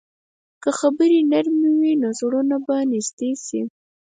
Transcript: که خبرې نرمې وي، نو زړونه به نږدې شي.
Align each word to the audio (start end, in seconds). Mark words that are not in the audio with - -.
که 0.63 0.69
خبرې 0.79 1.19
نرمې 1.31 1.71
وي، 1.79 1.93
نو 2.01 2.09
زړونه 2.19 2.55
به 2.65 2.75
نږدې 2.91 3.31
شي. 3.45 3.61